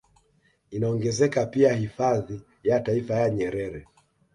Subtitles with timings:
[0.71, 3.87] Inaongezeka pia hifadhi ya taifa ya Nyerere